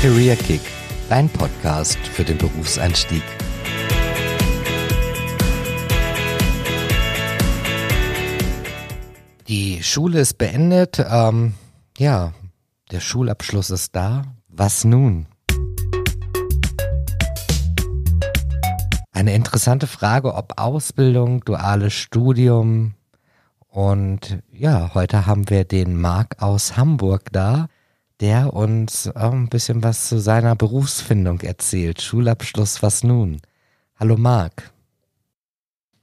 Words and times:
Career 0.00 0.36
Kick, 0.36 0.60
dein 1.08 1.28
Podcast 1.28 1.98
für 1.98 2.22
den 2.22 2.38
Berufseinstieg. 2.38 3.24
Die 9.48 9.82
Schule 9.82 10.20
ist 10.20 10.38
beendet. 10.38 11.04
Ähm, 11.04 11.54
ja, 11.98 12.32
der 12.92 13.00
Schulabschluss 13.00 13.70
ist 13.70 13.96
da. 13.96 14.22
Was 14.46 14.84
nun? 14.84 15.26
Eine 19.10 19.34
interessante 19.34 19.88
Frage, 19.88 20.34
ob 20.34 20.60
Ausbildung, 20.60 21.44
duales 21.44 21.94
Studium. 21.94 22.94
Und 23.66 24.38
ja, 24.52 24.94
heute 24.94 25.26
haben 25.26 25.50
wir 25.50 25.64
den 25.64 26.00
Marc 26.00 26.40
aus 26.40 26.76
Hamburg 26.76 27.32
da 27.32 27.66
der 28.20 28.52
uns 28.52 29.14
auch 29.14 29.32
ein 29.32 29.48
bisschen 29.48 29.82
was 29.82 30.08
zu 30.08 30.18
seiner 30.18 30.56
Berufsfindung 30.56 31.40
erzählt. 31.40 32.02
Schulabschluss, 32.02 32.82
was 32.82 33.04
nun? 33.04 33.40
Hallo 33.98 34.16
Marc. 34.16 34.70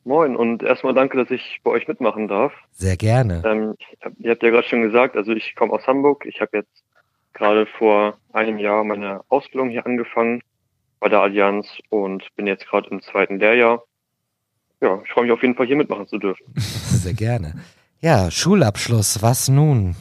Moin 0.06 0.36
und 0.36 0.62
erstmal 0.62 0.94
danke, 0.94 1.18
dass 1.18 1.32
ich 1.32 1.62
bei 1.64 1.72
euch 1.72 1.88
mitmachen 1.88 2.28
darf. 2.28 2.54
Sehr 2.72 2.96
gerne. 2.96 3.42
Ähm, 3.44 3.76
ihr 4.20 4.32
habt 4.32 4.44
ja 4.44 4.52
gerade 4.52 4.68
schon 4.68 4.84
gesagt, 4.84 5.18
also 5.18 5.32
ich 5.32 5.56
komme 5.56 5.74
aus 5.74 5.88
Hamburg. 5.88 6.26
Ich 6.26 6.42
habe 6.42 6.58
jetzt 6.58 6.84
gerade 7.34 7.66
vor 7.66 8.18
einem 8.32 8.60
Jahr 8.60 8.84
meine 8.84 9.22
Ausbildung 9.30 9.70
hier 9.70 9.86
angefangen 9.86 10.42
bei 11.00 11.10
der 11.10 11.22
Allianz 11.22 11.68
und 11.90 12.24
bin 12.36 12.48
jetzt 12.48 12.68
gerade 12.68 12.90
im 12.90 13.02
zweiten 13.02 13.40
Lehrjahr. 13.40 13.84
Ja, 14.80 15.02
ich 15.04 15.12
freue 15.12 15.24
mich 15.24 15.34
auf 15.34 15.42
jeden 15.42 15.56
Fall 15.56 15.66
hier 15.66 15.76
mitmachen 15.76 16.08
zu 16.08 16.18
dürfen. 16.18 16.46
Sehr 16.56 17.14
gerne. 17.14 17.56
Ja, 18.00 18.30
Schulabschluss, 18.30 19.22
was 19.22 19.50
nun? 19.50 19.96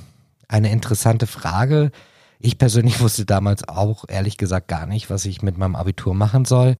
Eine 0.49 0.71
interessante 0.71 1.27
Frage. 1.27 1.91
Ich 2.39 2.59
persönlich 2.59 3.01
wusste 3.01 3.25
damals 3.25 3.69
auch 3.69 4.05
ehrlich 4.09 4.37
gesagt 4.37 4.69
gar 4.69 4.87
nicht, 4.87 5.11
was 5.11 5.25
ich 5.25 5.43
mit 5.43 5.59
meinem 5.59 5.77
Abitur 5.77 6.15
machen 6.15 6.45
soll. 6.45 6.77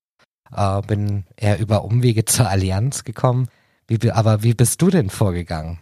Äh, 0.55 0.83
bin 0.83 1.25
eher 1.37 1.59
über 1.59 1.85
Umwege 1.85 2.25
zur 2.25 2.49
Allianz 2.49 3.05
gekommen. 3.05 3.49
Wie, 3.87 4.11
aber 4.11 4.43
wie 4.43 4.55
bist 4.55 4.81
du 4.81 4.89
denn 4.89 5.11
vorgegangen 5.11 5.79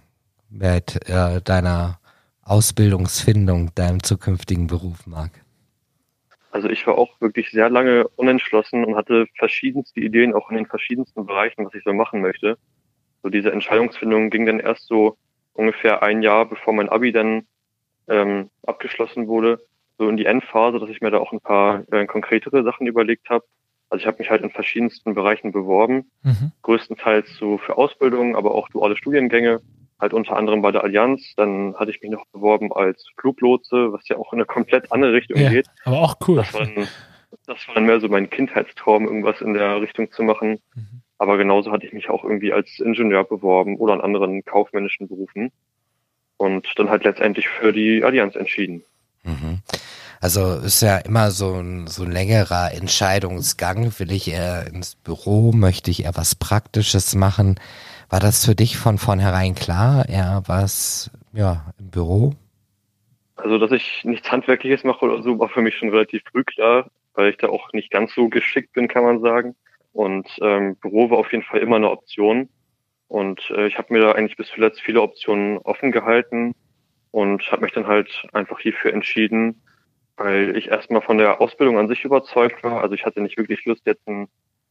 mit 0.51 1.09
äh, 1.09 1.41
deiner 1.41 2.01
Ausbildungsfindung, 2.43 3.75
deinem 3.75 4.03
zukünftigen 4.03 4.67
Beruf, 4.67 5.07
Marc? 5.07 5.31
Also 6.51 6.69
ich 6.69 6.87
war 6.87 6.99
auch 6.99 7.19
wirklich 7.21 7.51
sehr 7.51 7.71
lange 7.71 8.07
unentschlossen 8.09 8.85
und 8.85 8.97
hatte 8.97 9.27
verschiedenste 9.39 10.01
Ideen, 10.01 10.35
auch 10.35 10.51
in 10.51 10.57
den 10.57 10.67
verschiedensten 10.67 11.25
Bereichen, 11.25 11.65
was 11.65 11.73
ich 11.75 11.83
so 11.83 11.95
machen 11.95 12.21
möchte. 12.21 12.59
So 13.23 13.31
diese 13.31 13.53
Entscheidungsfindung 13.53 14.29
ging 14.29 14.45
dann 14.45 14.61
erst 14.61 14.87
so 14.87 15.17
ungefähr 15.55 16.03
ein 16.03 16.23
Jahr, 16.23 16.45
bevor 16.47 16.75
mein 16.75 16.91
Abi 16.91 17.11
dann 17.13 17.47
ähm, 18.09 18.51
abgeschlossen 18.67 19.29
wurde, 19.29 19.61
so 19.99 20.09
in 20.09 20.17
die 20.17 20.27
Endphase, 20.27 20.79
dass 20.79 20.91
ich 20.91 21.01
mir 21.01 21.11
da 21.11 21.19
auch 21.19 21.33
ein 21.33 21.41
paar 21.41 21.85
äh, 21.93 22.07
konkretere 22.07 22.65
Sachen 22.65 22.87
überlegt 22.87 23.31
habe. 23.31 23.45
Also 23.91 24.03
ich 24.03 24.07
habe 24.07 24.19
mich 24.19 24.31
halt 24.31 24.43
in 24.43 24.51
verschiedensten 24.51 25.15
Bereichen 25.15 25.53
beworben, 25.53 26.11
mhm. 26.23 26.53
größtenteils 26.63 27.37
so 27.37 27.59
für 27.59 27.77
Ausbildung, 27.77 28.37
aber 28.37 28.55
auch 28.55 28.69
duale 28.71 28.97
Studiengänge, 28.97 29.61
halt 30.01 30.15
unter 30.15 30.37
anderem 30.37 30.63
bei 30.63 30.73
der 30.73 30.83
Allianz. 30.83 31.35
Dann 31.37 31.75
hatte 31.77 31.91
ich 31.91 32.01
mich 32.01 32.11
noch 32.11 32.27
beworben 32.33 32.73
als 32.73 33.07
Fluglotse, 33.19 33.93
was 33.93 34.09
ja 34.09 34.17
auch 34.17 34.33
in 34.33 34.39
eine 34.39 34.47
komplett 34.47 34.91
andere 34.91 35.13
Richtung 35.13 35.39
ja, 35.39 35.51
geht. 35.51 35.69
Aber 35.85 36.01
auch 36.01 36.17
cool. 36.27 36.37
Das 36.37 36.55
war, 36.55 36.65
dann, 36.65 36.89
das 37.47 37.69
war 37.69 37.75
dann 37.75 37.85
mehr 37.85 38.01
so 38.01 38.09
mein 38.09 38.31
Kindheitstraum, 38.31 39.07
irgendwas 39.07 39.41
in 39.41 39.55
der 39.55 39.81
Richtung 39.81 40.11
zu 40.11 40.23
machen. 40.23 40.59
Mhm. 40.75 41.03
Aber 41.19 41.37
genauso 41.37 41.71
hatte 41.71 41.87
ich 41.87 41.93
mich 41.93 42.09
auch 42.09 42.25
irgendwie 42.25 42.53
als 42.53 42.81
Ingenieur 42.81 43.25
beworben 43.25 43.77
oder 43.77 43.93
an 43.93 44.01
anderen 44.01 44.45
kaufmännischen 44.45 45.07
Berufen 45.07 45.53
und 46.43 46.67
dann 46.75 46.91
halt 46.91 47.05
letztendlich 47.05 47.49
für 47.49 47.73
die 47.73 48.03
Allianz 48.03 48.35
entschieden. 48.35 48.83
Mhm. 49.23 49.61
Also 50.21 50.57
ist 50.57 50.83
ja 50.83 50.99
immer 50.99 51.31
so 51.31 51.55
ein, 51.55 51.87
so 51.87 52.03
ein 52.03 52.11
längerer 52.11 52.73
Entscheidungsgang. 52.75 53.93
Will 53.99 54.11
ich 54.11 54.29
eher 54.29 54.67
ins 54.67 54.97
Büro? 54.97 55.53
Möchte 55.53 55.93
ich 55.93 56.05
eher 56.05 56.17
was 56.17 56.35
Praktisches 56.35 57.15
machen? 57.15 57.61
War 58.09 58.19
das 58.19 58.45
für 58.45 58.57
dich 58.57 58.77
von 58.77 58.99
vornherein 58.99 59.55
klar? 59.55 60.09
Eher 60.09 60.43
was, 60.47 61.11
ja, 61.33 61.73
im 61.79 61.91
Büro? 61.91 62.35
Also, 63.37 63.59
dass 63.59 63.71
ich 63.71 64.03
nichts 64.05 64.31
Handwerkliches 64.31 64.83
mache 64.83 65.05
oder 65.05 65.23
so, 65.23 65.39
war 65.39 65.49
für 65.49 65.63
mich 65.63 65.77
schon 65.77 65.91
relativ 65.91 66.23
früh 66.31 66.45
klar, 66.45 66.91
weil 67.15 67.31
ich 67.31 67.37
da 67.37 67.49
auch 67.49 67.73
nicht 67.73 67.91
ganz 67.91 68.15
so 68.15 68.29
geschickt 68.29 68.73
bin, 68.73 68.89
kann 68.89 69.05
man 69.05 69.21
sagen. 69.21 69.55
Und 69.93 70.29
ähm, 70.41 70.77
Büro 70.77 71.11
war 71.11 71.19
auf 71.19 71.31
jeden 71.31 71.45
Fall 71.45 71.61
immer 71.61 71.77
eine 71.77 71.91
Option. 71.91 72.49
Und 73.13 73.43
äh, 73.51 73.67
ich 73.67 73.77
habe 73.77 73.93
mir 73.93 74.01
da 74.01 74.13
eigentlich 74.13 74.39
bis 74.39 74.49
zuletzt 74.49 74.81
viele 74.81 75.03
Optionen 75.03 75.59
offen 75.59 75.93
gehalten 75.93 76.55
und 77.11 77.43
habe 77.53 77.61
mich 77.61 77.73
dann 77.73 77.87
halt 77.87 78.09
einfach 78.33 78.59
hierfür 78.59 78.91
entschieden, 78.91 79.61
weil 80.17 80.57
ich 80.57 80.69
erstmal 80.69 81.03
von 81.03 81.19
der 81.19 81.39
Ausbildung 81.39 81.79
an 81.79 81.89
sich 81.89 82.05
überzeugt 82.05 82.65
war. 82.65 82.81
Also 82.81 82.95
ich 82.95 83.05
hatte 83.05 83.21
nicht 83.21 83.37
wirklich 83.37 83.67
Lust, 83.67 83.83
jetzt 83.85 84.09
ein 84.09 84.29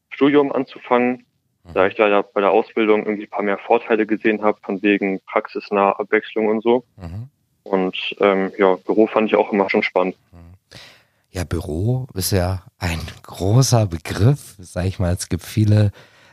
Studium 0.09 0.51
anzufangen, 0.51 1.27
mhm. 1.65 1.73
da 1.75 1.85
ich 1.85 1.93
da 1.93 2.07
ja 2.07 2.23
bei 2.23 2.41
der 2.41 2.49
Ausbildung 2.49 3.05
irgendwie 3.05 3.25
ein 3.25 3.29
paar 3.29 3.43
mehr 3.43 3.59
Vorteile 3.59 4.07
gesehen 4.07 4.41
habe, 4.41 4.57
von 4.63 4.81
wegen 4.81 5.19
praxisnahe 5.19 5.99
Abwechslung 5.99 6.47
und 6.47 6.63
so. 6.63 6.83
Mhm. 6.97 7.29
Und 7.61 8.15
ähm, 8.21 8.51
ja, 8.57 8.73
Büro 8.73 9.05
fand 9.05 9.29
ich 9.29 9.35
auch 9.35 9.53
immer 9.53 9.69
schon 9.69 9.83
spannend. 9.83 10.15
Mhm. 10.31 10.55
Ja, 11.29 11.43
Büro 11.43 12.07
ist 12.15 12.31
ja 12.31 12.63
ein 12.79 13.01
großer 13.21 13.85
Begriff, 13.85 14.55
sag 14.57 14.85
ich 14.85 14.97
mal. 14.97 15.13
Es 15.13 15.29
gibt 15.29 15.43
viele 15.43 15.91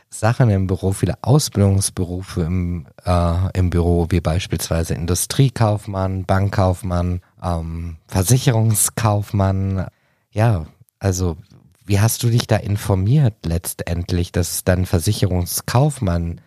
Sachen 0.09 0.49
im 0.49 0.67
Büro, 0.67 0.91
viele 0.91 1.15
Ausbildungsberufe 1.21 2.41
im, 2.41 2.87
äh, 3.05 3.57
im 3.57 3.69
Büro, 3.69 4.07
wie 4.09 4.21
beispielsweise 4.21 4.95
Industriekaufmann, 4.95 6.25
Bankkaufmann, 6.25 7.21
ähm, 7.43 7.97
Versicherungskaufmann. 8.07 9.87
Ja, 10.31 10.65
also 10.99 11.37
wie 11.85 11.99
hast 11.99 12.23
du 12.23 12.29
dich 12.29 12.47
da 12.47 12.57
informiert 12.57 13.35
letztendlich, 13.45 14.31
dass 14.31 14.51
es 14.51 14.63
dann 14.63 14.85
Versicherungskaufmann 14.85 16.41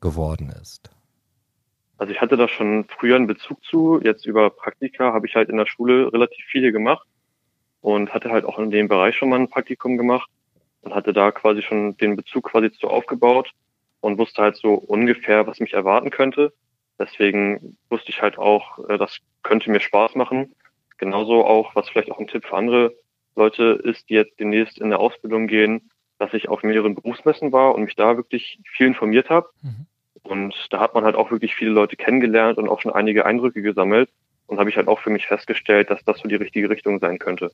geworden 0.00 0.52
ist? 0.60 0.90
Also 1.96 2.12
ich 2.12 2.20
hatte 2.20 2.36
da 2.36 2.48
schon 2.48 2.84
früher 2.88 3.16
einen 3.16 3.28
Bezug 3.28 3.62
zu. 3.64 4.00
Jetzt 4.02 4.26
über 4.26 4.50
Praktika 4.50 5.12
habe 5.12 5.26
ich 5.26 5.36
halt 5.36 5.48
in 5.48 5.56
der 5.56 5.66
Schule 5.66 6.12
relativ 6.12 6.44
viele 6.46 6.72
gemacht 6.72 7.06
und 7.80 8.12
hatte 8.12 8.30
halt 8.30 8.44
auch 8.44 8.58
in 8.58 8.70
dem 8.70 8.88
Bereich 8.88 9.16
schon 9.16 9.28
mal 9.28 9.38
ein 9.38 9.48
Praktikum 9.48 9.96
gemacht 9.96 10.28
und 10.84 10.94
hatte 10.94 11.12
da 11.12 11.32
quasi 11.32 11.62
schon 11.62 11.96
den 11.96 12.14
Bezug 12.16 12.50
quasi 12.50 12.70
zu 12.70 12.88
aufgebaut 12.88 13.50
und 14.00 14.18
wusste 14.18 14.42
halt 14.42 14.56
so 14.56 14.74
ungefähr, 14.74 15.46
was 15.46 15.58
mich 15.58 15.72
erwarten 15.72 16.10
könnte. 16.10 16.52
Deswegen 16.98 17.76
wusste 17.88 18.10
ich 18.10 18.22
halt 18.22 18.38
auch, 18.38 18.78
äh, 18.88 18.98
das 18.98 19.18
könnte 19.42 19.70
mir 19.70 19.80
Spaß 19.80 20.14
machen. 20.14 20.54
Genauso 20.98 21.44
auch, 21.44 21.74
was 21.74 21.88
vielleicht 21.88 22.12
auch 22.12 22.20
ein 22.20 22.28
Tipp 22.28 22.44
für 22.44 22.56
andere 22.56 22.94
Leute 23.34 23.80
ist, 23.82 24.08
die 24.08 24.14
jetzt 24.14 24.38
demnächst 24.38 24.78
in 24.78 24.90
der 24.90 25.00
Ausbildung 25.00 25.48
gehen, 25.48 25.90
dass 26.18 26.34
ich 26.34 26.48
auf 26.48 26.62
mehreren 26.62 26.94
Berufsmessen 26.94 27.50
war 27.50 27.74
und 27.74 27.84
mich 27.84 27.96
da 27.96 28.16
wirklich 28.16 28.60
viel 28.64 28.86
informiert 28.86 29.28
habe. 29.30 29.48
Mhm. 29.62 29.86
Und 30.22 30.54
da 30.70 30.80
hat 30.80 30.94
man 30.94 31.04
halt 31.04 31.16
auch 31.16 31.30
wirklich 31.30 31.54
viele 31.54 31.72
Leute 31.72 31.96
kennengelernt 31.96 32.58
und 32.58 32.68
auch 32.68 32.80
schon 32.80 32.92
einige 32.92 33.26
Eindrücke 33.26 33.62
gesammelt. 33.62 34.10
Und 34.46 34.58
habe 34.58 34.68
ich 34.68 34.76
halt 34.76 34.88
auch 34.88 35.00
für 35.00 35.10
mich 35.10 35.26
festgestellt, 35.26 35.90
dass 35.90 36.04
das 36.04 36.18
so 36.18 36.28
die 36.28 36.34
richtige 36.34 36.68
Richtung 36.68 37.00
sein 37.00 37.18
könnte. 37.18 37.50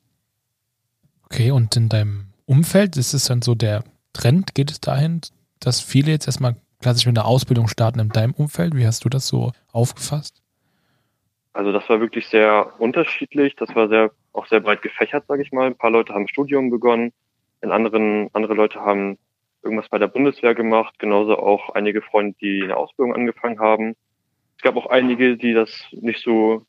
Okay, 1.24 1.52
und 1.52 1.76
in 1.76 1.88
deinem 1.88 2.29
Umfeld? 2.50 2.96
Ist 2.96 3.14
es 3.14 3.26
dann 3.26 3.42
so 3.42 3.54
der 3.54 3.84
Trend? 4.12 4.56
Geht 4.56 4.72
es 4.72 4.80
dahin, 4.80 5.20
dass 5.60 5.80
viele 5.80 6.10
jetzt 6.10 6.26
erstmal 6.26 6.56
klassisch 6.80 7.06
mit 7.06 7.16
einer 7.16 7.26
Ausbildung 7.26 7.68
starten 7.68 8.00
in 8.00 8.08
deinem 8.08 8.32
Umfeld? 8.32 8.74
Wie 8.74 8.86
hast 8.86 9.04
du 9.04 9.08
das 9.08 9.28
so 9.28 9.52
aufgefasst? 9.72 10.42
Also 11.52 11.70
das 11.70 11.88
war 11.88 12.00
wirklich 12.00 12.26
sehr 12.26 12.72
unterschiedlich. 12.80 13.54
Das 13.54 13.72
war 13.76 13.88
sehr 13.88 14.10
auch 14.32 14.46
sehr 14.46 14.60
breit 14.60 14.82
gefächert, 14.82 15.26
sage 15.28 15.42
ich 15.42 15.52
mal. 15.52 15.66
Ein 15.66 15.76
paar 15.76 15.90
Leute 15.90 16.12
haben 16.12 16.26
Studium 16.26 16.70
begonnen, 16.70 17.12
in 17.62 17.70
anderen 17.70 18.30
andere 18.32 18.54
Leute 18.54 18.80
haben 18.80 19.18
irgendwas 19.62 19.88
bei 19.88 19.98
der 19.98 20.08
Bundeswehr 20.08 20.54
gemacht. 20.54 20.98
Genauso 20.98 21.38
auch 21.38 21.70
einige 21.70 22.02
Freunde, 22.02 22.36
die 22.40 22.62
eine 22.64 22.76
Ausbildung 22.76 23.14
angefangen 23.14 23.60
haben. 23.60 23.94
Es 24.56 24.62
gab 24.62 24.76
auch 24.76 24.86
einige, 24.86 25.36
die 25.36 25.52
das 25.52 25.70
nicht 25.92 26.22
so 26.22 26.66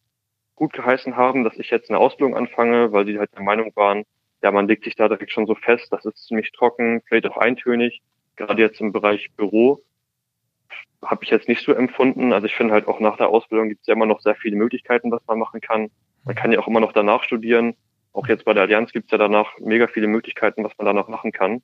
gut 0.56 0.74
geheißen 0.74 1.16
haben, 1.16 1.44
dass 1.44 1.58
ich 1.58 1.72
jetzt 1.72 1.90
eine 1.90 1.98
Ausbildung 1.98 2.36
anfange, 2.36 2.92
weil 2.92 3.06
sie 3.08 3.18
halt 3.18 3.34
der 3.34 3.44
Meinung 3.44 3.72
waren, 3.76 4.04
ja, 4.42 4.52
man 4.52 4.68
legt 4.68 4.84
sich 4.84 4.96
da 4.96 5.08
direkt 5.08 5.32
schon 5.32 5.46
so 5.46 5.56
fest, 5.56 5.88
das 5.92 6.06
ist 6.06 6.28
ziemlich 6.28 6.52
trocken, 6.52 7.02
vielleicht 7.06 7.28
auch 7.28 7.38
eintönig. 7.38 8.02
Gerade 8.36 8.62
jetzt 8.62 8.82
im 8.82 8.92
Bereich 8.92 9.30
Büro 9.38 9.84
habe 11.04 11.24
ich 11.24 11.30
jetzt 11.30 11.48
nicht 11.48 11.64
so 11.64 11.74
empfunden. 11.74 12.34
Also 12.34 12.46
ich 12.46 12.56
finde 12.56 12.74
halt 12.74 12.88
auch 12.88 13.00
nach 13.00 13.18
der 13.18 13.30
Ausbildung 13.30 13.70
gibt 13.70 13.82
es 13.82 13.88
ja 13.88 13.94
immer 13.94 14.06
noch 14.06 14.22
sehr 14.22 14.36
viele 14.36 14.56
Möglichkeiten, 14.56 15.12
was 15.12 15.26
man 15.28 15.40
machen 15.40 15.62
kann. 15.62 15.90
Man 16.24 16.36
kann 16.36 16.52
ja 16.52 16.60
auch 16.60 16.68
immer 16.68 16.80
noch 16.80 16.94
danach 16.94 17.24
studieren. 17.24 17.76
Auch 18.14 18.28
jetzt 18.28 18.46
bei 18.46 18.54
der 18.54 18.64
Allianz 18.64 18.92
gibt 18.92 19.06
es 19.06 19.12
ja 19.12 19.18
danach 19.18 19.58
mega 19.60 19.88
viele 19.88 20.08
Möglichkeiten, 20.08 20.64
was 20.64 20.78
man 20.78 20.86
danach 20.86 21.08
machen 21.08 21.32
kann. 21.32 21.62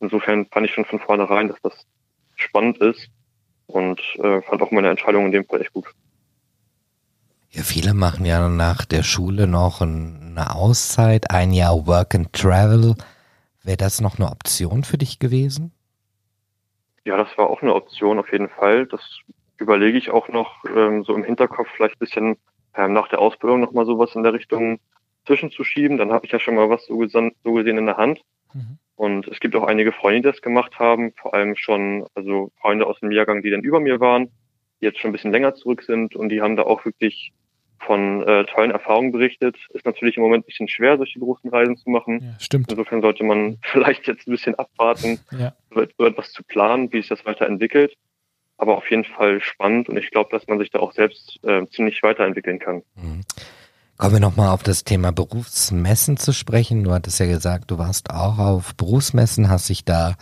Insofern 0.00 0.46
fand 0.46 0.66
ich 0.66 0.72
schon 0.72 0.84
von 0.84 1.00
vornherein, 1.00 1.48
dass 1.48 1.60
das 1.62 1.86
spannend 2.36 2.78
ist 2.78 3.10
und 3.66 4.00
äh, 4.22 4.40
fand 4.42 4.62
auch 4.62 4.70
meine 4.70 4.88
Entscheidung 4.88 5.26
in 5.26 5.32
dem 5.32 5.44
Fall 5.44 5.60
echt 5.60 5.72
gut. 5.72 5.86
Ja, 7.52 7.62
viele 7.62 7.94
machen 7.94 8.24
ja 8.24 8.48
nach 8.48 8.84
der 8.84 9.02
Schule 9.02 9.48
noch 9.48 9.80
eine 9.80 10.54
Auszeit, 10.54 11.32
ein 11.32 11.52
Jahr 11.52 11.84
Work 11.86 12.14
and 12.14 12.32
Travel. 12.32 12.94
Wäre 13.64 13.76
das 13.76 14.00
noch 14.00 14.18
eine 14.18 14.30
Option 14.30 14.84
für 14.84 14.98
dich 14.98 15.18
gewesen? 15.18 15.72
Ja, 17.04 17.16
das 17.16 17.36
war 17.36 17.50
auch 17.50 17.60
eine 17.60 17.74
Option 17.74 18.20
auf 18.20 18.30
jeden 18.30 18.48
Fall. 18.50 18.86
Das 18.86 19.00
überlege 19.58 19.98
ich 19.98 20.10
auch 20.10 20.28
noch 20.28 20.64
ähm, 20.64 21.02
so 21.02 21.12
im 21.12 21.24
Hinterkopf, 21.24 21.68
vielleicht 21.74 21.96
ein 21.96 21.98
bisschen 21.98 22.36
ähm, 22.74 22.92
nach 22.92 23.08
der 23.08 23.18
Ausbildung 23.18 23.60
nochmal 23.60 23.84
sowas 23.84 24.14
in 24.14 24.22
der 24.22 24.32
Richtung 24.32 24.78
zwischenzuschieben. 25.26 25.98
Dann 25.98 26.12
habe 26.12 26.26
ich 26.26 26.32
ja 26.32 26.38
schon 26.38 26.54
mal 26.54 26.70
was 26.70 26.86
so, 26.86 26.98
gesehen, 26.98 27.32
so 27.42 27.54
gesehen 27.54 27.78
in 27.78 27.86
der 27.86 27.96
Hand. 27.96 28.20
Mhm. 28.54 28.78
Und 28.94 29.26
es 29.26 29.40
gibt 29.40 29.56
auch 29.56 29.64
einige 29.64 29.90
Freunde, 29.90 30.20
die 30.20 30.28
das 30.28 30.40
gemacht 30.40 30.78
haben, 30.78 31.12
vor 31.20 31.34
allem 31.34 31.56
schon, 31.56 32.06
also 32.14 32.52
Freunde 32.60 32.86
aus 32.86 33.00
dem 33.00 33.10
Jahrgang, 33.10 33.42
die 33.42 33.50
dann 33.50 33.62
über 33.62 33.80
mir 33.80 33.98
waren, 33.98 34.30
die 34.80 34.84
jetzt 34.84 35.00
schon 35.00 35.10
ein 35.10 35.12
bisschen 35.12 35.32
länger 35.32 35.54
zurück 35.54 35.82
sind 35.82 36.14
und 36.14 36.28
die 36.28 36.42
haben 36.42 36.56
da 36.56 36.62
auch 36.62 36.84
wirklich 36.84 37.32
von 37.80 38.22
äh, 38.22 38.44
tollen 38.44 38.70
Erfahrungen 38.70 39.12
berichtet. 39.12 39.56
Ist 39.70 39.86
natürlich 39.86 40.16
im 40.16 40.22
Moment 40.22 40.44
ein 40.44 40.46
bisschen 40.46 40.68
schwer, 40.68 40.96
solche 40.96 41.18
großen 41.18 41.50
Reisen 41.50 41.76
zu 41.76 41.90
machen. 41.90 42.20
Ja, 42.22 42.40
stimmt. 42.40 42.70
Insofern 42.70 43.00
sollte 43.00 43.24
man 43.24 43.58
vielleicht 43.62 44.06
jetzt 44.06 44.26
ein 44.26 44.32
bisschen 44.32 44.54
abwarten, 44.54 45.18
ja. 45.30 45.54
so 45.74 46.04
etwas 46.04 46.32
zu 46.32 46.42
planen, 46.44 46.92
wie 46.92 46.98
sich 46.98 47.08
das 47.08 47.24
weiterentwickelt. 47.24 47.96
Aber 48.58 48.76
auf 48.76 48.90
jeden 48.90 49.04
Fall 49.04 49.40
spannend 49.40 49.88
und 49.88 49.96
ich 49.96 50.10
glaube, 50.10 50.28
dass 50.30 50.46
man 50.46 50.58
sich 50.58 50.70
da 50.70 50.80
auch 50.80 50.92
selbst 50.92 51.38
äh, 51.44 51.66
ziemlich 51.68 52.02
weiterentwickeln 52.02 52.58
kann. 52.58 52.82
Mhm. 52.94 53.22
Kommen 53.96 54.14
wir 54.14 54.20
nochmal 54.20 54.48
auf 54.48 54.62
das 54.62 54.84
Thema 54.84 55.12
Berufsmessen 55.12 56.16
zu 56.16 56.32
sprechen. 56.32 56.84
Du 56.84 56.92
hattest 56.92 57.20
ja 57.20 57.26
gesagt, 57.26 57.70
du 57.70 57.78
warst 57.78 58.10
auch 58.10 58.38
auf 58.38 58.74
Berufsmessen, 58.74 59.48
hast 59.48 59.68
dich 59.68 59.84
da 59.84 60.16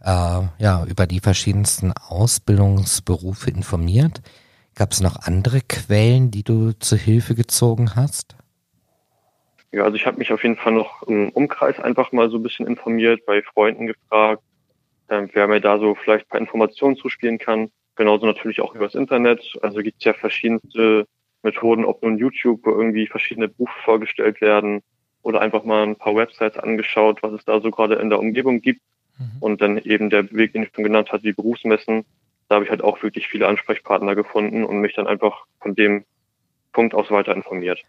äh, 0.00 0.40
ja 0.58 0.84
über 0.86 1.06
die 1.06 1.20
verschiedensten 1.20 1.92
Ausbildungsberufe 1.92 3.50
informiert. 3.50 4.22
Gab 4.74 4.92
es 4.92 5.00
noch 5.00 5.16
andere 5.22 5.60
Quellen, 5.60 6.30
die 6.30 6.42
du 6.42 6.72
zu 6.72 6.96
Hilfe 6.96 7.34
gezogen 7.34 7.94
hast? 7.94 8.36
Ja, 9.70 9.84
also 9.84 9.96
ich 9.96 10.06
habe 10.06 10.18
mich 10.18 10.32
auf 10.32 10.42
jeden 10.42 10.56
Fall 10.56 10.72
noch 10.72 11.02
im 11.02 11.30
Umkreis 11.30 11.78
einfach 11.80 12.12
mal 12.12 12.30
so 12.30 12.36
ein 12.36 12.42
bisschen 12.42 12.66
informiert, 12.66 13.24
bei 13.26 13.42
Freunden 13.42 13.86
gefragt, 13.86 14.42
äh, 15.08 15.26
wer 15.32 15.48
mir 15.48 15.60
da 15.60 15.78
so 15.78 15.94
vielleicht 15.94 16.26
ein 16.26 16.28
paar 16.28 16.40
Informationen 16.40 16.96
zuspielen 16.96 17.38
kann. 17.38 17.70
Genauso 17.96 18.26
natürlich 18.26 18.60
auch 18.60 18.74
übers 18.74 18.94
Internet. 18.94 19.40
Also 19.62 19.80
gibt 19.80 19.98
es 19.98 20.04
ja 20.04 20.14
verschiedenste 20.14 21.06
Methoden, 21.42 21.84
ob 21.84 22.02
nun 22.02 22.18
YouTube, 22.18 22.60
wo 22.64 22.70
irgendwie 22.70 23.06
verschiedene 23.06 23.48
Berufe 23.48 23.78
vorgestellt 23.84 24.40
werden 24.40 24.82
oder 25.22 25.40
einfach 25.40 25.64
mal 25.64 25.82
ein 25.82 25.96
paar 25.96 26.16
Websites 26.16 26.58
angeschaut, 26.58 27.22
was 27.22 27.32
es 27.32 27.44
da 27.44 27.60
so 27.60 27.70
gerade 27.70 27.96
in 27.96 28.10
der 28.10 28.18
Umgebung 28.18 28.60
gibt. 28.60 28.80
Mhm. 29.18 29.36
Und 29.40 29.60
dann 29.60 29.78
eben 29.78 30.10
der 30.10 30.30
Weg, 30.32 30.52
den 30.52 30.62
ich 30.64 30.70
schon 30.74 30.84
genannt 30.84 31.12
hatte, 31.12 31.24
die 31.24 31.32
Berufsmessen, 31.32 32.04
da 32.52 32.56
habe 32.56 32.66
ich 32.66 32.70
halt 32.70 32.84
auch 32.84 33.02
wirklich 33.02 33.28
viele 33.28 33.48
Ansprechpartner 33.48 34.14
gefunden 34.14 34.64
und 34.64 34.82
mich 34.82 34.94
dann 34.94 35.06
einfach 35.06 35.46
von 35.62 35.74
dem 35.74 36.04
Punkt 36.72 36.94
aus 36.94 37.10
weiter 37.10 37.34
informiert. 37.34 37.80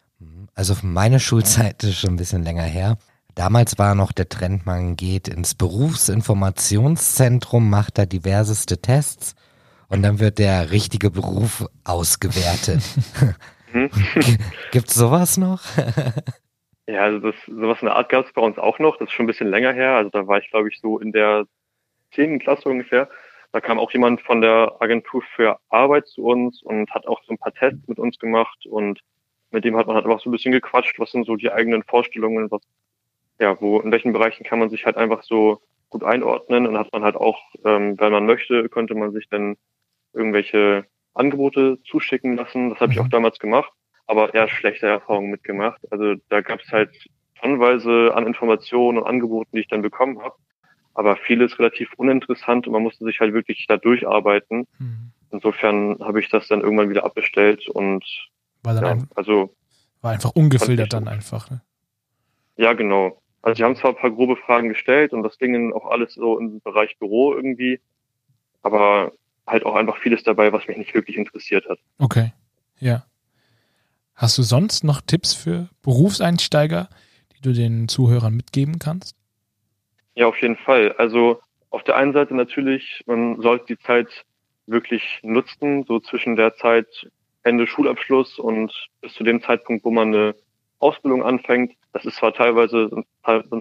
Also 0.55 0.73
meine 0.83 1.19
Schulzeit 1.19 1.83
ist 1.83 1.99
schon 1.99 2.11
ein 2.11 2.15
bisschen 2.15 2.43
länger 2.43 2.63
her. 2.63 2.97
Damals 3.35 3.77
war 3.77 3.93
noch 3.93 4.13
der 4.13 4.29
Trend, 4.29 4.65
man 4.65 4.95
geht 4.95 5.27
ins 5.27 5.53
Berufsinformationszentrum, 5.53 7.69
macht 7.69 7.97
da 7.97 8.05
diverseste 8.05 8.79
Tests 8.79 9.35
und 9.89 10.01
dann 10.01 10.21
wird 10.21 10.39
der 10.39 10.71
richtige 10.71 11.11
Beruf 11.11 11.65
ausgewertet. 11.83 12.83
Mhm. 13.73 13.89
Gibt's 14.71 14.95
sowas 14.95 15.35
noch? 15.35 15.59
ja, 16.87 17.01
also 17.01 17.19
das, 17.19 17.35
sowas 17.47 17.79
in 17.81 17.87
der 17.87 17.97
Art 17.97 18.07
gab 18.07 18.27
es 18.27 18.31
bei 18.31 18.41
uns 18.41 18.57
auch 18.57 18.79
noch. 18.79 18.95
Das 18.95 19.09
ist 19.09 19.13
schon 19.13 19.25
ein 19.25 19.27
bisschen 19.27 19.49
länger 19.49 19.73
her. 19.73 19.97
Also 19.97 20.09
da 20.09 20.25
war 20.25 20.37
ich, 20.37 20.49
glaube 20.51 20.69
ich, 20.69 20.79
so 20.79 20.99
in 20.99 21.11
der 21.11 21.47
zehnten 22.13 22.39
Klasse 22.39 22.69
ungefähr. 22.69 23.09
Da 23.53 23.61
kam 23.61 23.79
auch 23.79 23.91
jemand 23.91 24.19
von 24.21 24.41
der 24.41 24.77
Agentur 24.79 25.21
für 25.35 25.59
Arbeit 25.69 26.07
zu 26.07 26.23
uns 26.23 26.63
und 26.63 26.89
hat 26.89 27.05
auch 27.05 27.21
so 27.23 27.33
ein 27.33 27.37
paar 27.37 27.53
Tests 27.53 27.87
mit 27.87 27.99
uns 27.99 28.17
gemacht 28.17 28.65
und 28.65 28.99
mit 29.51 29.63
dem 29.63 29.77
hat 29.77 29.85
man 29.85 29.95
halt 29.95 30.05
einfach 30.05 30.19
so 30.19 30.29
ein 30.29 30.31
bisschen 30.31 30.51
gequatscht, 30.51 30.99
was 30.99 31.11
sind 31.11 31.27
so 31.27 31.35
die 31.35 31.51
eigenen 31.51 31.83
Vorstellungen, 31.83 32.49
was, 32.49 32.63
ja, 33.39 33.61
wo, 33.61 33.79
in 33.79 33.91
welchen 33.91 34.11
Bereichen 34.11 34.43
kann 34.43 34.57
man 34.57 34.71
sich 34.71 34.87
halt 34.87 34.97
einfach 34.97 35.21
so 35.21 35.61
gut 35.89 36.03
einordnen 36.03 36.65
und 36.65 36.79
hat 36.79 36.91
man 36.91 37.03
halt 37.03 37.15
auch, 37.15 37.39
ähm, 37.63 37.99
wenn 37.99 38.11
man 38.11 38.25
möchte, 38.25 38.67
könnte 38.69 38.95
man 38.95 39.11
sich 39.11 39.29
dann 39.29 39.55
irgendwelche 40.13 40.87
Angebote 41.13 41.77
zuschicken 41.83 42.35
lassen. 42.35 42.71
Das 42.71 42.79
habe 42.79 42.91
ich 42.91 42.99
auch 42.99 43.05
mhm. 43.05 43.11
damals 43.11 43.37
gemacht, 43.37 43.71
aber 44.07 44.33
eher 44.33 44.49
schlechte 44.49 44.87
Erfahrungen 44.87 45.29
mitgemacht. 45.29 45.79
Also 45.91 46.15
da 46.29 46.41
gab 46.41 46.59
es 46.61 46.71
halt 46.71 46.89
tonnenweise 47.39 48.15
an 48.15 48.25
Informationen 48.25 48.97
und 48.97 49.05
Angeboten, 49.05 49.51
die 49.53 49.61
ich 49.61 49.67
dann 49.67 49.83
bekommen 49.83 50.19
habe 50.23 50.37
aber 50.93 51.17
vieles 51.17 51.57
relativ 51.59 51.93
uninteressant 51.95 52.67
und 52.67 52.73
man 52.73 52.83
musste 52.83 53.05
sich 53.05 53.19
halt 53.19 53.33
wirklich 53.33 53.65
da 53.67 53.77
durcharbeiten. 53.77 54.67
Mhm. 54.77 55.11
Insofern 55.31 55.97
habe 55.99 56.19
ich 56.19 56.29
das 56.29 56.47
dann 56.47 56.61
irgendwann 56.61 56.89
wieder 56.89 57.05
abbestellt 57.05 57.67
und 57.67 58.05
war 58.61 58.75
dann 58.75 58.83
ja, 58.83 58.91
ein, 58.91 59.09
also 59.15 59.55
war 60.01 60.11
einfach 60.11 60.31
ungefiltert 60.31 60.93
dann 60.93 61.07
einfach. 61.07 61.49
Ne? 61.49 61.61
Ja, 62.57 62.73
genau. 62.73 63.21
Also 63.41 63.57
sie 63.57 63.63
haben 63.63 63.75
zwar 63.75 63.91
ein 63.91 63.97
paar 63.97 64.11
grobe 64.11 64.35
Fragen 64.35 64.69
gestellt 64.69 65.11
und 65.11 65.23
das 65.23 65.37
ging 65.37 65.73
auch 65.73 65.85
alles 65.85 66.13
so 66.13 66.39
im 66.39 66.61
Bereich 66.61 66.97
Büro 66.99 67.33
irgendwie, 67.33 67.79
aber 68.61 69.11
halt 69.47 69.65
auch 69.65 69.75
einfach 69.75 69.97
vieles 69.97 70.23
dabei, 70.23 70.53
was 70.53 70.67
mich 70.67 70.77
nicht 70.77 70.93
wirklich 70.93 71.17
interessiert 71.17 71.67
hat. 71.67 71.79
Okay, 71.97 72.31
ja. 72.79 73.05
Hast 74.15 74.37
du 74.37 74.43
sonst 74.43 74.83
noch 74.83 75.01
Tipps 75.01 75.33
für 75.33 75.69
Berufseinsteiger, 75.81 76.89
die 77.35 77.41
du 77.41 77.51
den 77.51 77.87
Zuhörern 77.87 78.35
mitgeben 78.35 78.79
kannst? 78.79 79.15
Ja, 80.15 80.27
auf 80.27 80.37
jeden 80.41 80.57
Fall. 80.57 80.93
Also 80.93 81.39
auf 81.69 81.83
der 81.83 81.95
einen 81.95 82.13
Seite 82.13 82.35
natürlich, 82.35 83.03
man 83.07 83.41
sollte 83.41 83.65
die 83.65 83.79
Zeit 83.79 84.25
wirklich 84.67 85.19
nutzen, 85.23 85.83
so 85.87 85.99
zwischen 85.99 86.35
der 86.35 86.55
Zeit 86.55 86.87
Ende 87.43 87.67
Schulabschluss 87.67 88.39
und 88.39 88.71
bis 89.01 89.13
zu 89.13 89.23
dem 89.23 89.41
Zeitpunkt, 89.41 89.83
wo 89.83 89.91
man 89.91 90.09
eine 90.09 90.35
Ausbildung 90.79 91.23
anfängt. 91.23 91.73
Das 91.91 92.05
ist 92.05 92.17
zwar 92.17 92.33
teilweise, 92.33 92.89
sind 92.89 93.05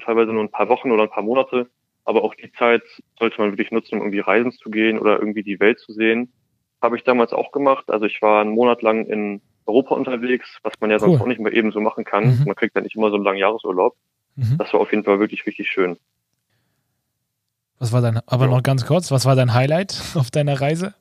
teilweise 0.03 0.33
nur 0.33 0.43
ein 0.43 0.51
paar 0.51 0.69
Wochen 0.69 0.91
oder 0.91 1.05
ein 1.05 1.11
paar 1.11 1.23
Monate, 1.23 1.69
aber 2.05 2.23
auch 2.23 2.35
die 2.35 2.53
Zeit 2.53 2.83
sollte 3.19 3.41
man 3.41 3.53
wirklich 3.53 3.71
nutzen, 3.71 3.97
um 3.97 4.03
irgendwie 4.03 4.21
reisen 4.21 4.53
zu 4.53 4.71
gehen 4.71 4.99
oder 4.99 5.19
irgendwie 5.19 5.43
die 5.43 5.61
Welt 5.61 5.81
zu 5.81 5.93
sehen. 5.93 6.33
Habe 6.81 6.97
ich 6.97 7.05
damals 7.05 7.33
auch 7.33 7.53
gemacht. 7.53 7.91
Also 7.91 8.07
ich 8.07 8.21
war 8.23 8.41
einen 8.41 8.55
Monat 8.55 8.83
lang 8.83 9.07
in 9.07 9.41
Europa 9.67 9.95
unterwegs, 9.95 10.59
was 10.63 10.75
man 10.81 10.91
ja 10.91 10.97
cool. 10.97 11.01
sonst 11.01 11.21
auch 11.21 11.27
nicht 11.27 11.41
mehr 11.41 11.53
eben 11.53 11.71
so 11.73 11.81
machen 11.81 12.05
kann. 12.05 12.39
Mhm. 12.39 12.43
Man 12.47 12.57
kriegt 12.57 12.75
ja 12.75 12.83
nicht 12.83 12.97
immer 12.97 13.11
so 13.11 13.17
einen 13.17 13.25
langen 13.25 13.39
Jahresurlaub. 13.39 13.95
Mhm. 14.37 14.59
Das 14.59 14.73
war 14.73 14.81
auf 14.81 14.91
jeden 14.91 15.05
Fall 15.05 15.21
wirklich 15.21 15.47
richtig 15.47 15.71
schön. 15.71 15.97
Was 17.83 17.91
war 17.91 18.01
dein, 18.01 18.21
aber 18.27 18.45
ja. 18.45 18.51
noch 18.53 18.63
ganz 18.63 18.87
kurz, 18.87 19.11
was 19.11 19.27
war 19.27 19.35
dein 19.35 19.55
Highlight 19.55 20.01
auf 20.15 20.31
deiner 20.31 20.61
Reise? 20.61 20.95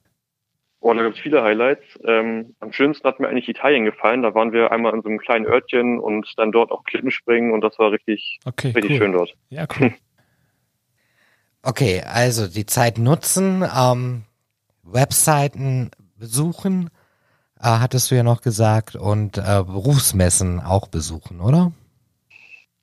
Oh, 0.79 0.91
da 0.91 1.03
gibt 1.03 1.15
es 1.15 1.21
viele 1.21 1.43
Highlights. 1.43 1.83
Ähm, 2.07 2.55
am 2.59 2.73
schönsten 2.73 3.07
hat 3.07 3.19
mir 3.19 3.27
eigentlich 3.27 3.47
Italien 3.47 3.85
gefallen. 3.85 4.23
Da 4.23 4.33
waren 4.33 4.51
wir 4.51 4.71
einmal 4.71 4.95
in 4.95 5.03
so 5.03 5.09
einem 5.09 5.19
kleinen 5.19 5.45
Örtchen 5.45 5.99
und 5.99 6.27
dann 6.37 6.51
dort 6.51 6.71
auch 6.71 6.83
Klippen 6.83 7.11
springen 7.11 7.53
und 7.53 7.61
das 7.61 7.77
war 7.77 7.91
richtig, 7.91 8.39
okay, 8.45 8.71
richtig 8.71 8.93
cool. 8.93 8.97
schön 8.97 9.11
dort. 9.11 9.35
Ja, 9.49 9.67
cool. 9.79 9.93
okay, 11.61 12.01
also 12.03 12.47
die 12.47 12.65
Zeit 12.65 12.97
nutzen, 12.97 13.63
ähm, 13.63 14.23
Webseiten 14.81 15.91
besuchen, 16.17 16.89
äh, 17.59 17.65
hattest 17.65 18.09
du 18.09 18.15
ja 18.15 18.23
noch 18.23 18.41
gesagt, 18.41 18.95
und 18.95 19.37
äh, 19.37 19.41
Berufsmessen 19.41 20.59
auch 20.59 20.87
besuchen, 20.87 21.41
oder? 21.41 21.73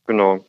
Genau. 0.07 0.45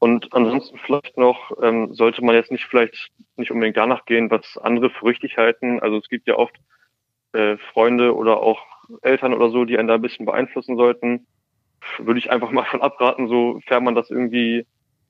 Und 0.00 0.32
ansonsten 0.32 0.78
vielleicht 0.78 1.18
noch, 1.18 1.52
ähm, 1.62 1.92
sollte 1.92 2.24
man 2.24 2.34
jetzt 2.34 2.50
nicht 2.50 2.64
vielleicht 2.64 3.12
nicht 3.36 3.50
unbedingt 3.50 3.76
danach 3.76 4.06
gehen, 4.06 4.30
was 4.30 4.56
andere 4.56 4.88
für 4.88 5.04
richtig 5.04 5.36
halten. 5.36 5.78
Also 5.80 5.98
es 5.98 6.08
gibt 6.08 6.26
ja 6.26 6.36
oft 6.36 6.56
äh, 7.32 7.58
Freunde 7.72 8.16
oder 8.16 8.40
auch 8.40 8.64
Eltern 9.02 9.34
oder 9.34 9.50
so, 9.50 9.66
die 9.66 9.78
einen 9.78 9.88
da 9.88 9.94
ein 9.94 10.02
bisschen 10.02 10.24
beeinflussen 10.24 10.76
sollten. 10.76 11.26
Würde 11.98 12.18
ich 12.18 12.30
einfach 12.30 12.50
mal 12.50 12.64
von 12.70 12.80
abraten, 12.80 13.28
sofern 13.28 13.84
man 13.84 13.94
das 13.94 14.10
irgendwie 14.10 14.66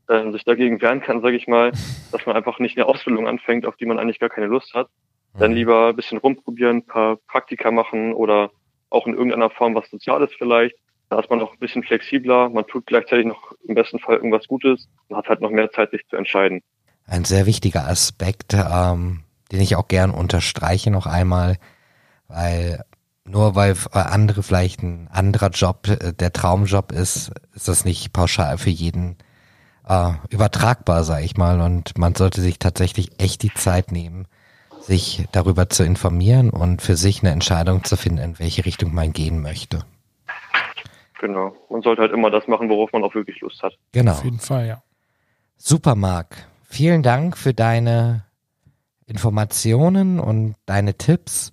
äh, 0.08 0.32
sich 0.32 0.44
dagegen 0.44 0.82
wehren 0.82 1.00
kann, 1.00 1.22
sage 1.22 1.36
ich 1.36 1.46
mal, 1.46 1.70
dass 2.10 2.26
man 2.26 2.34
einfach 2.34 2.58
nicht 2.58 2.76
eine 2.76 2.86
Ausbildung 2.86 3.28
anfängt, 3.28 3.66
auf 3.66 3.76
die 3.76 3.86
man 3.86 4.00
eigentlich 4.00 4.18
gar 4.18 4.28
keine 4.28 4.48
Lust 4.48 4.74
hat. 4.74 4.88
Dann 5.38 5.52
mhm. 5.52 5.56
lieber 5.56 5.88
ein 5.90 5.96
bisschen 5.96 6.18
rumprobieren, 6.18 6.78
ein 6.78 6.86
paar 6.86 7.16
Praktika 7.28 7.70
machen 7.70 8.12
oder 8.12 8.50
auch 8.90 9.06
in 9.06 9.14
irgendeiner 9.14 9.50
Form 9.50 9.76
was 9.76 9.88
Soziales 9.88 10.32
vielleicht 10.36 10.74
da 11.10 11.18
ist 11.18 11.28
man 11.28 11.40
auch 11.40 11.52
ein 11.52 11.58
bisschen 11.58 11.82
flexibler, 11.82 12.48
man 12.48 12.66
tut 12.66 12.86
gleichzeitig 12.86 13.26
noch 13.26 13.52
im 13.66 13.74
besten 13.74 13.98
Fall 13.98 14.16
irgendwas 14.16 14.46
Gutes 14.46 14.88
und 15.08 15.16
hat 15.16 15.28
halt 15.28 15.40
noch 15.40 15.50
mehr 15.50 15.70
Zeit, 15.72 15.90
sich 15.90 16.06
zu 16.08 16.16
entscheiden. 16.16 16.62
Ein 17.06 17.24
sehr 17.24 17.46
wichtiger 17.46 17.88
Aspekt, 17.88 18.54
ähm, 18.54 19.24
den 19.50 19.60
ich 19.60 19.74
auch 19.74 19.88
gern 19.88 20.12
unterstreiche 20.12 20.92
noch 20.92 21.06
einmal, 21.06 21.56
weil 22.28 22.84
nur 23.24 23.56
weil 23.56 23.76
andere 23.92 24.44
vielleicht 24.44 24.82
ein 24.82 25.08
anderer 25.10 25.50
Job 25.50 25.88
äh, 25.88 26.12
der 26.12 26.32
Traumjob 26.32 26.92
ist, 26.92 27.32
ist 27.54 27.66
das 27.66 27.84
nicht 27.84 28.12
pauschal 28.12 28.56
für 28.56 28.70
jeden 28.70 29.16
äh, 29.88 30.12
übertragbar, 30.30 31.02
sag 31.02 31.24
ich 31.24 31.36
mal. 31.36 31.60
Und 31.60 31.98
man 31.98 32.14
sollte 32.14 32.40
sich 32.40 32.60
tatsächlich 32.60 33.20
echt 33.20 33.42
die 33.42 33.52
Zeit 33.52 33.90
nehmen, 33.90 34.26
sich 34.80 35.26
darüber 35.32 35.68
zu 35.68 35.82
informieren 35.82 36.50
und 36.50 36.82
für 36.82 36.96
sich 36.96 37.22
eine 37.22 37.32
Entscheidung 37.32 37.82
zu 37.82 37.96
finden, 37.96 38.18
in 38.18 38.38
welche 38.38 38.64
Richtung 38.64 38.94
man 38.94 39.12
gehen 39.12 39.42
möchte. 39.42 39.84
Genau. 41.20 41.54
Man 41.68 41.82
sollte 41.82 42.02
halt 42.02 42.12
immer 42.12 42.30
das 42.30 42.48
machen, 42.48 42.68
worauf 42.70 42.92
man 42.92 43.04
auch 43.04 43.14
wirklich 43.14 43.40
Lust 43.40 43.62
hat. 43.62 43.76
Genau. 43.92 44.12
Auf 44.12 44.24
jeden 44.24 44.38
Fall, 44.38 44.66
ja. 44.66 44.82
Super, 45.56 45.94
Marc. 45.94 46.48
Vielen 46.64 47.02
Dank 47.02 47.36
für 47.36 47.52
deine 47.52 48.24
Informationen 49.06 50.18
und 50.18 50.54
deine 50.64 50.94
Tipps. 50.94 51.52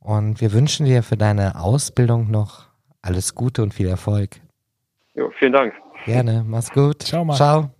Und 0.00 0.40
wir 0.40 0.52
wünschen 0.52 0.84
dir 0.86 1.02
für 1.02 1.16
deine 1.16 1.58
Ausbildung 1.58 2.30
noch 2.30 2.66
alles 3.00 3.34
Gute 3.34 3.62
und 3.62 3.72
viel 3.72 3.88
Erfolg. 3.88 4.40
Jo, 5.14 5.30
vielen 5.38 5.52
Dank. 5.52 5.72
Gerne. 6.04 6.44
Mach's 6.46 6.70
gut. 6.70 7.02
Ciao, 7.02 7.24
Marc. 7.24 7.38
Ciao. 7.38 7.62
Ciao. 7.62 7.75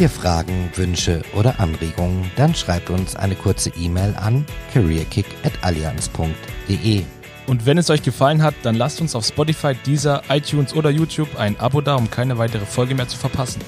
Habt 0.00 0.14
ihr 0.14 0.18
Fragen, 0.18 0.70
Wünsche 0.76 1.20
oder 1.34 1.60
Anregungen, 1.60 2.30
dann 2.34 2.54
schreibt 2.54 2.88
uns 2.88 3.16
eine 3.16 3.34
kurze 3.34 3.68
E-Mail 3.76 4.14
an 4.16 4.46
careerkick.allianz.de. 4.72 7.02
Und 7.46 7.66
wenn 7.66 7.76
es 7.76 7.90
euch 7.90 8.00
gefallen 8.00 8.42
hat, 8.42 8.54
dann 8.62 8.76
lasst 8.76 9.02
uns 9.02 9.14
auf 9.14 9.26
Spotify, 9.26 9.74
Deezer, 9.74 10.22
iTunes 10.30 10.72
oder 10.72 10.88
YouTube 10.88 11.38
ein 11.38 11.60
Abo 11.60 11.82
da, 11.82 11.96
um 11.96 12.10
keine 12.10 12.38
weitere 12.38 12.64
Folge 12.64 12.94
mehr 12.94 13.08
zu 13.08 13.18
verpassen. 13.18 13.60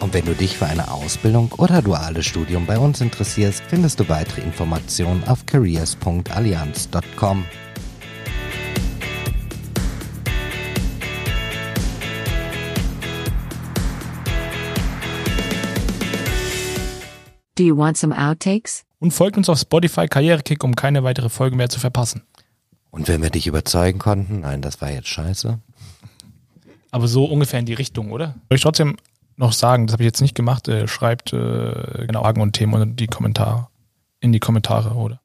Und 0.00 0.14
wenn 0.14 0.24
du 0.24 0.34
dich 0.34 0.58
für 0.58 0.66
eine 0.66 0.90
Ausbildung 0.90 1.52
oder 1.58 1.80
duales 1.80 2.26
Studium 2.26 2.66
bei 2.66 2.76
uns 2.76 3.00
interessierst, 3.00 3.62
findest 3.68 4.00
du 4.00 4.08
weitere 4.08 4.40
Informationen 4.40 5.22
auf 5.28 5.46
careers.allianz.com. 5.46 7.44
Do 17.58 17.64
you 17.64 17.76
want 17.76 17.96
some 17.96 18.16
outtakes? 18.16 18.84
Und 19.00 19.12
folgt 19.12 19.36
uns 19.36 19.48
auf 19.48 19.58
Spotify 19.58 20.06
Karrierekick, 20.06 20.62
um 20.62 20.76
keine 20.76 21.02
weitere 21.02 21.28
Folge 21.28 21.56
mehr 21.56 21.68
zu 21.68 21.80
verpassen. 21.80 22.22
Und 22.90 23.08
wenn 23.08 23.20
wir 23.20 23.30
dich 23.30 23.48
überzeugen 23.48 23.98
konnten, 23.98 24.40
nein, 24.40 24.62
das 24.62 24.80
war 24.80 24.90
jetzt 24.90 25.08
scheiße. 25.08 25.58
Aber 26.92 27.08
so 27.08 27.24
ungefähr 27.24 27.58
in 27.58 27.66
die 27.66 27.74
Richtung, 27.74 28.12
oder? 28.12 28.36
Soll 28.48 28.56
ich 28.56 28.62
trotzdem 28.62 28.96
noch 29.36 29.52
sagen, 29.52 29.86
das 29.86 29.94
habe 29.94 30.04
ich 30.04 30.06
jetzt 30.06 30.20
nicht 30.20 30.34
gemacht, 30.34 30.68
äh, 30.68 30.86
schreibt 30.86 31.32
äh, 31.32 32.06
genau 32.06 32.22
Fragen 32.22 32.40
und 32.42 32.52
Themen 32.52 32.80
in 32.80 32.96
die 32.96 33.06
Kommentare. 33.08 33.66
In 34.20 34.32
die 34.32 34.40
Kommentare, 34.40 34.94
oder? 34.94 35.16